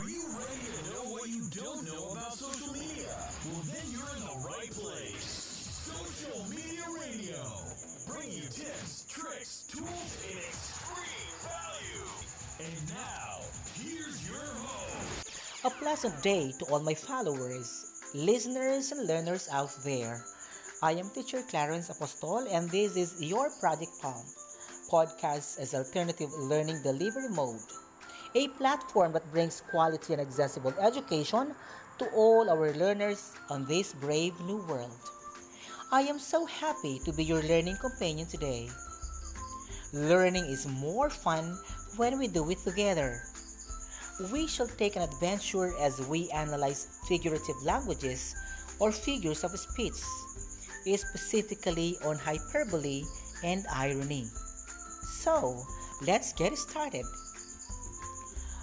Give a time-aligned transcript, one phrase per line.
[0.00, 3.12] Are you ready to know what you don't know about social media?
[3.44, 5.28] Well, then you're in the right place.
[5.84, 7.44] Social Media Radio.
[8.08, 12.08] Bring you tips, tricks, tools, and extreme value.
[12.64, 13.44] And now,
[13.76, 15.66] here's your host.
[15.66, 17.68] A pleasant day to all my followers,
[18.14, 20.24] listeners, and learners out there.
[20.82, 24.24] I am teacher Clarence Apostol, and this is your Project Palm
[24.90, 27.60] podcast as alternative learning delivery mode
[28.34, 31.54] a platform that brings quality and accessible education
[31.98, 34.94] to all our learners on this brave new world.
[35.92, 38.68] I am so happy to be your learning companion today.
[39.92, 41.58] Learning is more fun
[41.96, 43.20] when we do it together.
[44.32, 48.36] We shall take an adventure as we analyze figurative languages
[48.78, 49.98] or figures of speech,
[50.86, 53.02] specifically on hyperbole
[53.42, 54.26] and irony.
[55.02, 55.60] So,
[56.06, 57.04] let's get started.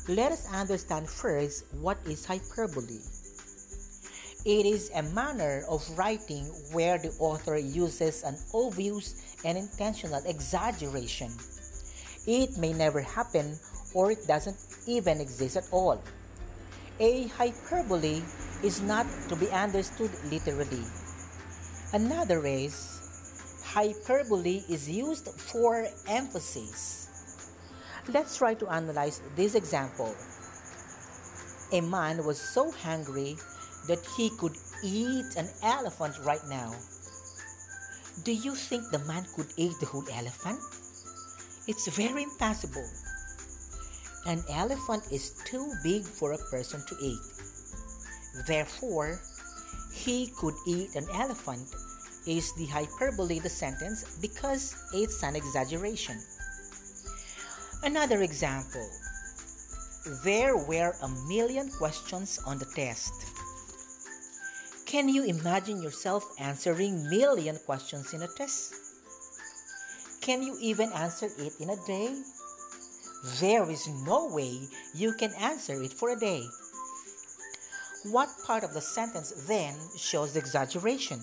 [0.07, 3.03] Let us understand first what is hyperbole.
[4.47, 11.35] It is a manner of writing where the author uses an obvious and intentional exaggeration.
[12.25, 13.59] It may never happen
[13.93, 14.55] or it doesn't
[14.87, 16.01] even exist at all.
[17.01, 18.21] A hyperbole
[18.63, 20.87] is not to be understood literally.
[21.91, 27.06] Another is hyperbole is used for emphasis.
[28.13, 30.15] Let's try to analyze this example.
[31.73, 33.35] A man was so hungry
[33.87, 36.71] that he could eat an elephant right now.
[38.23, 40.59] Do you think the man could eat the whole elephant?
[41.67, 42.87] It's very impossible.
[44.25, 47.19] An elephant is too big for a person to eat.
[48.47, 49.19] Therefore,
[49.91, 51.67] he could eat an elephant
[52.25, 56.19] is the hyperbole the sentence because it's an exaggeration.
[57.83, 58.89] Another example.
[60.23, 63.13] There were a million questions on the test.
[64.85, 68.73] Can you imagine yourself answering million questions in a test?
[70.21, 72.09] Can you even answer it in a day?
[73.39, 76.43] There is no way you can answer it for a day.
[78.05, 81.19] What part of the sentence then shows exaggeration?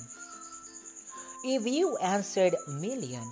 [1.45, 3.25] If you answered million,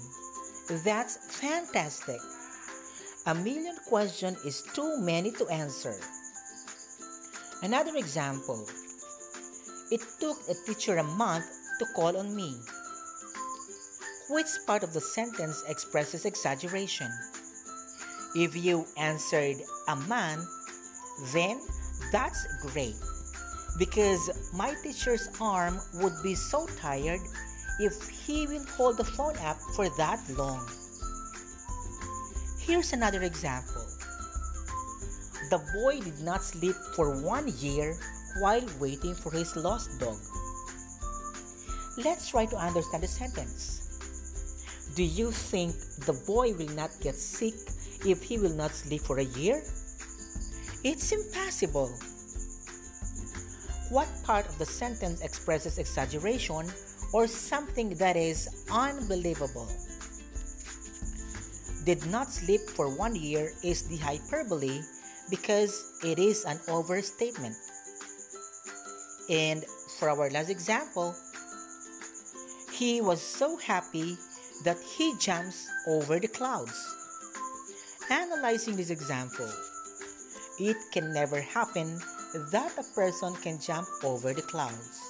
[0.84, 2.20] that's fantastic.
[3.25, 5.94] A million questions is too many to answer.
[7.62, 8.66] Another example.
[9.93, 11.47] It took a teacher a month
[11.78, 12.56] to call on me.
[14.28, 17.06] Which part of the sentence expresses exaggeration?
[18.34, 20.44] If you answered a man,
[21.33, 21.60] then
[22.10, 22.97] that's great
[23.78, 27.21] because my teacher's arm would be so tired
[27.78, 30.66] if he will hold the phone up for that long.
[32.62, 33.82] Here's another example.
[35.50, 37.98] The boy did not sleep for one year
[38.38, 40.16] while waiting for his lost dog.
[41.98, 43.82] Let's try to understand the sentence.
[44.94, 45.74] Do you think
[46.06, 47.54] the boy will not get sick
[48.06, 49.60] if he will not sleep for a year?
[50.84, 51.90] It's impossible.
[53.90, 56.70] What part of the sentence expresses exaggeration
[57.12, 59.66] or something that is unbelievable?
[61.84, 64.81] Did not sleep for one year is the hyperbole
[65.31, 67.56] because it is an overstatement.
[69.31, 69.65] And
[69.98, 71.15] for our last example,
[72.72, 74.16] he was so happy
[74.65, 76.75] that he jumps over the clouds.
[78.10, 79.48] Analyzing this example,
[80.59, 81.98] it can never happen
[82.50, 85.00] that a person can jump over the clouds.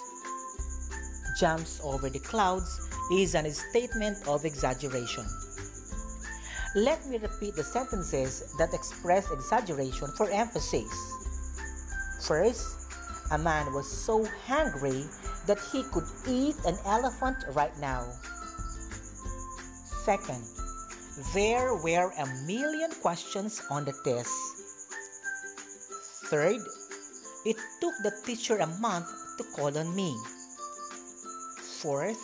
[1.39, 5.25] Jumps over the clouds is an statement of exaggeration.
[6.75, 10.89] Let me repeat the sentences that express exaggeration for emphasis.
[12.25, 12.65] First,
[13.31, 15.05] a man was so hungry
[15.47, 18.09] that he could eat an elephant right now.
[20.05, 20.41] Second,
[21.35, 24.33] there were a million questions on the test.
[26.33, 26.57] Third,
[27.45, 30.17] it took the teacher a month to call on me.
[31.85, 32.21] Fourth,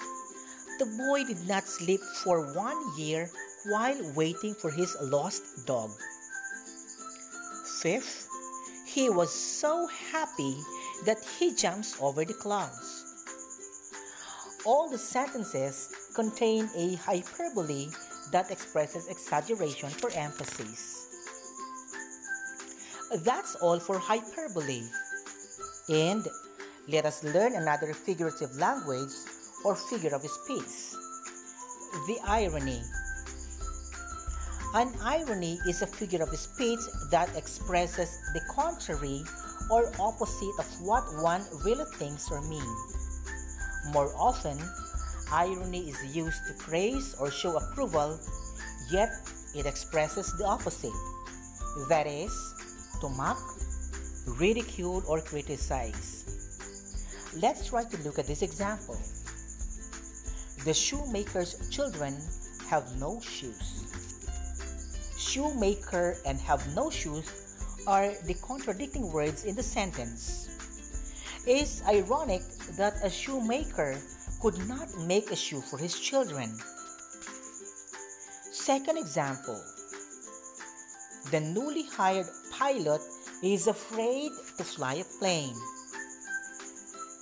[0.78, 3.28] the boy did not sleep for one year
[3.66, 5.90] while waiting for his lost dog.
[7.82, 8.28] Fifth,
[8.86, 10.56] he was so happy
[11.04, 13.04] that he jumps over the clouds.
[14.64, 17.88] All the sentences contain a hyperbole
[18.32, 21.06] that expresses exaggeration for emphasis.
[23.24, 24.82] That's all for hyperbole.
[25.88, 26.26] And
[26.88, 29.12] let us learn another figurative language
[29.64, 30.98] or figure of speech
[32.06, 32.82] the irony.
[34.74, 36.80] An irony is a figure of speech
[37.10, 39.22] that expresses the contrary
[39.70, 42.94] or opposite of what one really thinks or means.
[43.94, 44.58] More often,
[45.32, 48.20] irony is used to praise or show approval,
[48.90, 49.08] yet
[49.54, 50.92] it expresses the opposite.
[51.88, 52.30] That is,
[53.00, 53.38] to mock,
[54.38, 57.32] ridicule, or criticize.
[57.40, 58.98] Let's try to look at this example.
[60.64, 62.14] The shoemaker's children
[62.68, 63.87] have no shoes.
[65.28, 67.28] Shoemaker and have no shoes
[67.86, 70.48] are the contradicting words in the sentence.
[71.46, 72.40] It's ironic
[72.80, 74.00] that a shoemaker
[74.40, 76.56] could not make a shoe for his children.
[78.52, 79.60] Second example
[81.30, 83.02] The newly hired pilot
[83.42, 85.56] is afraid to fly a plane.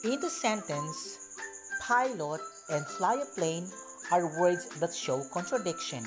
[0.05, 1.19] In the sentence,
[1.82, 3.67] pilot and fly a plane
[4.12, 6.06] are words that show contradiction.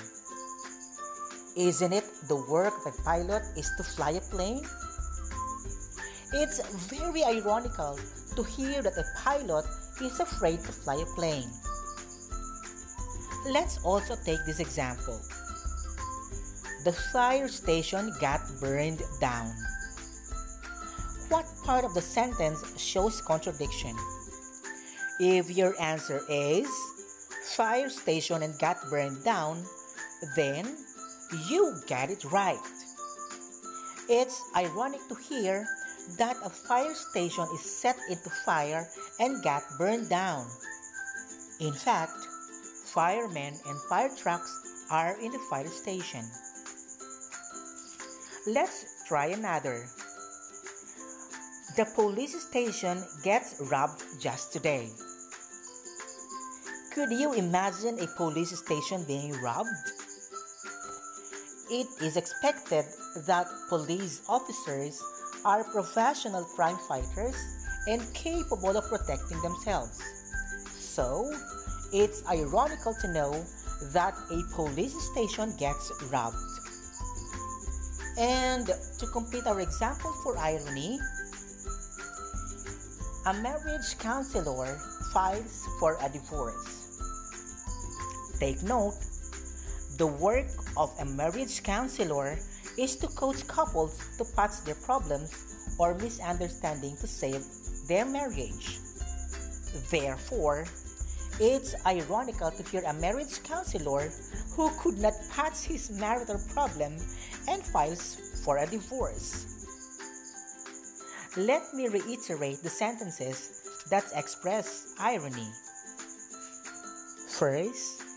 [1.55, 4.63] Isn't it the work of a pilot is to fly a plane?
[6.33, 7.97] It's very ironical
[8.35, 9.65] to hear that a pilot
[10.01, 11.49] is afraid to fly a plane.
[13.49, 15.19] Let's also take this example.
[16.85, 19.51] The fire station got burned down.
[21.29, 23.95] What part of the sentence shows contradiction?
[25.19, 26.69] If your answer is
[27.57, 29.65] fire station and got burned down,
[30.35, 30.77] then
[31.49, 32.59] you get it right.
[34.09, 35.65] It's ironic to hear
[36.17, 38.87] that a fire station is set into fire
[39.19, 40.47] and got burned down.
[41.59, 42.17] In fact,
[42.85, 46.25] firemen and fire trucks are in the fire station.
[48.47, 49.85] Let's try another.
[51.77, 54.89] The police station gets robbed just today.
[56.93, 59.69] Could you imagine a police station being robbed?
[61.71, 62.85] It is expected
[63.27, 64.99] that police officers
[65.45, 67.35] are professional crime fighters
[67.87, 70.01] and capable of protecting themselves.
[70.79, 71.31] So,
[71.93, 73.45] it's ironical to know
[73.93, 76.35] that a police station gets robbed.
[78.17, 80.97] And to complete our example for irony,
[83.27, 84.75] a marriage counselor
[85.13, 86.89] files for a divorce.
[88.39, 88.97] Take note,
[89.97, 90.47] the work
[90.79, 92.39] of a marriage counselor
[92.77, 97.43] is to coach couples to patch their problems or misunderstanding to save
[97.87, 98.79] their marriage.
[99.91, 100.65] Therefore,
[101.39, 104.09] it's ironical to hear a marriage counselor
[104.55, 106.95] who could not patch his marital problem
[107.47, 109.67] and files for a divorce.
[111.35, 115.47] Let me reiterate the sentences that express irony.
[117.27, 118.08] First,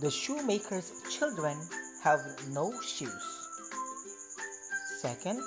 [0.00, 1.56] the shoemaker's children
[2.02, 2.20] have
[2.50, 3.24] no shoes.
[5.00, 5.40] Second,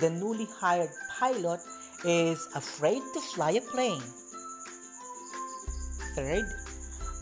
[0.00, 1.60] the newly hired pilot
[2.04, 4.02] is afraid to fly a plane.
[6.14, 6.44] Third,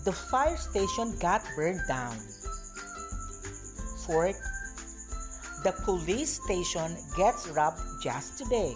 [0.04, 2.16] the fire station got burned down.
[4.06, 4.40] Fourth,
[5.62, 8.74] the police station gets robbed just today.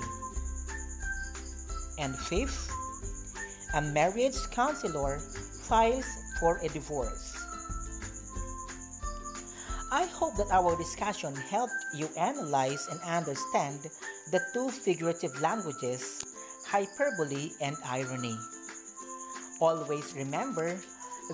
[1.99, 2.71] And fifth,
[3.75, 5.19] a marriage counselor
[5.69, 6.07] files
[6.41, 7.28] for a divorce.
[9.91, 13.81] I hope that our discussion helped you analyze and understand
[14.31, 16.23] the two figurative languages,
[16.67, 18.37] hyperbole and irony.
[19.63, 20.77] Always remember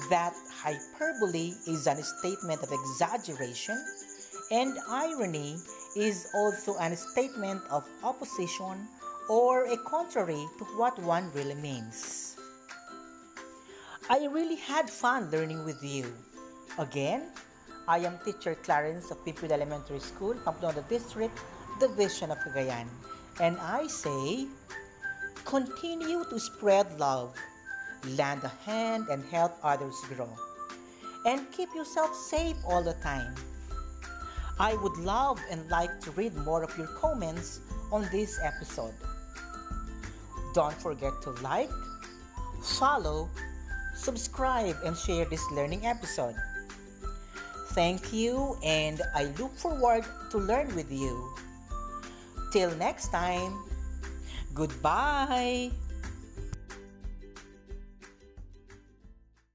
[0.08, 3.74] that hyperbole is a statement of exaggeration
[4.52, 5.56] and irony
[5.96, 8.86] is also a statement of opposition
[9.28, 12.36] or a contrary to what one really means.
[14.08, 16.06] I really had fun learning with you.
[16.78, 17.32] Again,
[17.86, 21.38] I am teacher Clarence of Pipil Elementary School, Pamplona District,
[21.78, 22.88] Division of Cagayan.
[23.40, 24.46] And I say,
[25.44, 27.36] continue to spread love,
[28.16, 30.30] lend a hand and help others grow.
[31.26, 33.34] And keep yourself safe all the time.
[34.58, 37.60] I would love and like to read more of your comments
[37.92, 38.94] on this episode.
[40.54, 41.70] Don't forget to like,
[42.62, 43.28] follow,
[43.94, 46.36] subscribe, and share this learning episode.
[47.74, 51.34] Thank you, and I look forward to learn with you.
[52.54, 53.66] Till next time,
[54.54, 55.74] goodbye.